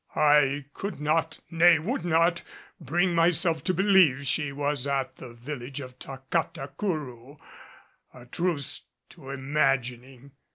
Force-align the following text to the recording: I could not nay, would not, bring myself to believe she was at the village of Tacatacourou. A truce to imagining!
I 0.15 0.65
could 0.73 0.99
not 0.99 1.39
nay, 1.51 1.77
would 1.77 2.03
not, 2.03 2.41
bring 2.79 3.13
myself 3.13 3.63
to 3.65 3.71
believe 3.75 4.25
she 4.25 4.51
was 4.51 4.87
at 4.87 5.17
the 5.17 5.31
village 5.31 5.79
of 5.79 5.99
Tacatacourou. 5.99 7.37
A 8.11 8.25
truce 8.25 8.81
to 9.11 9.29
imagining! 9.29 10.31